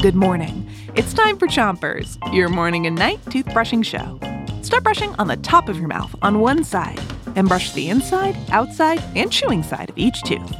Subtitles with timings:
[0.00, 0.68] Good morning.
[0.94, 4.18] It's time for Chompers, your morning and night toothbrushing show.
[4.62, 7.00] Start brushing on the top of your mouth on one side
[7.36, 10.54] and brush the inside, outside, and chewing side of each tooth.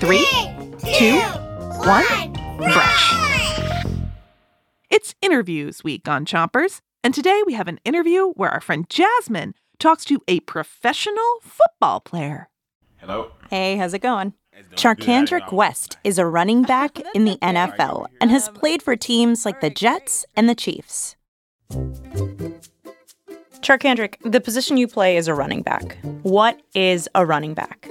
[0.00, 0.26] Three,
[0.98, 1.20] two,
[1.86, 3.14] one, brush.
[4.90, 9.54] It's interviews week on Chompers, and today we have an interview where our friend Jasmine
[9.78, 12.48] talks to a professional football player.
[12.96, 13.30] Hello.
[13.50, 14.34] Hey, how's it going?
[14.72, 15.06] It's doing good.
[15.06, 15.52] How you Charcandrick?
[15.52, 19.70] West is a running back in the NFL and has played for teams like the
[19.70, 21.16] Jets and the Chiefs.
[23.60, 25.98] Charcandrick, the position you play is a running back.
[26.22, 27.88] What is a running back?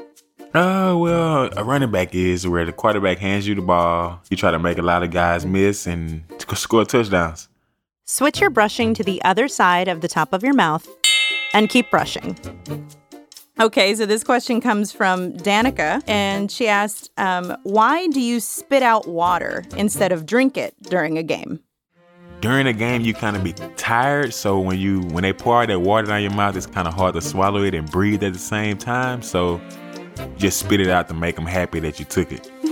[0.54, 4.20] Uh, well, a running back is where the quarterback hands you the ball.
[4.32, 7.50] You try to make a lot of guys miss and t- score touchdowns.
[8.06, 10.88] Switch your brushing to the other side of the top of your mouth
[11.54, 12.36] and keep brushing.
[13.60, 18.82] Okay, so this question comes from Danica, and she asked, um, Why do you spit
[18.82, 21.60] out water instead of drink it during a game?
[22.40, 25.82] During a game, you kind of be tired, so when you when they pour that
[25.82, 28.40] water down your mouth, it's kind of hard to swallow it and breathe at the
[28.40, 29.22] same time.
[29.22, 29.60] So
[30.38, 32.50] just spit it out to make them happy that you took it.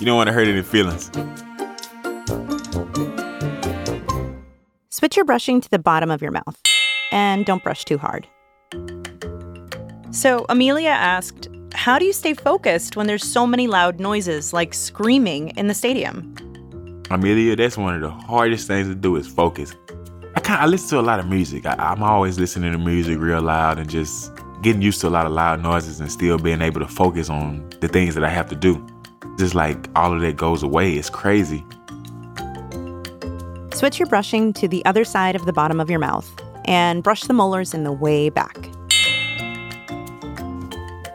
[0.00, 1.12] you don't want to hurt any feelings.
[4.90, 6.60] Switch your brushing to the bottom of your mouth
[7.12, 8.26] and don't brush too hard.
[10.10, 14.74] So, Amelia asked, How do you stay focused when there's so many loud noises like
[14.74, 16.34] screaming in the stadium?
[17.10, 19.74] Amelia, that's one of the hardest things to do is focus.
[20.34, 21.66] I kind I listen to a lot of music.
[21.66, 25.26] I, I'm always listening to music real loud and just getting used to a lot
[25.26, 28.48] of loud noises and still being able to focus on the things that I have
[28.50, 28.86] to do.
[29.38, 30.94] Just like all of that goes away.
[30.94, 31.64] It's crazy.
[33.74, 36.30] Switch your brushing to the other side of the bottom of your mouth
[36.64, 38.68] and brush the molars in the way back.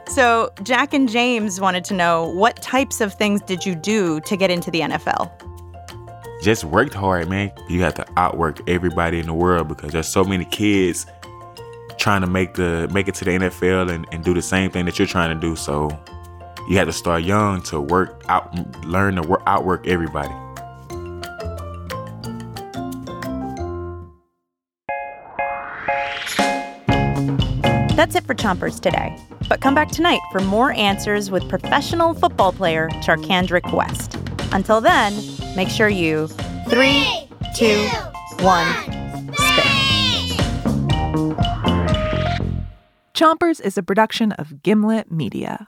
[0.09, 4.35] So, Jack and James wanted to know what types of things did you do to
[4.35, 5.31] get into the NFL?
[6.41, 7.51] Just worked hard, man.
[7.69, 11.05] You have to outwork everybody in the world because there's so many kids
[11.97, 14.85] trying to make the make it to the NFL and, and do the same thing
[14.85, 15.55] that you're trying to do.
[15.55, 15.89] So
[16.67, 18.53] you have to start young to work out,
[18.85, 20.33] learn to work, outwork everybody.
[27.97, 29.17] That's it for Chompers today.
[29.49, 34.15] But come back tonight for more answers with professional football player Charcandrick West.
[34.51, 35.19] Until then,
[35.55, 36.27] make sure you
[36.69, 37.07] three,
[37.55, 37.87] two,
[38.41, 38.67] one,
[39.33, 39.65] spit.
[43.15, 45.67] Chompers is a production of Gimlet Media.